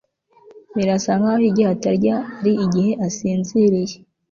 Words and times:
birasa 0.75 1.11
nkaho 1.19 1.43
igihe 1.49 1.69
atarya 1.75 2.15
ari 2.39 2.53
igihe 2.65 2.91
asinziriye 3.07 3.95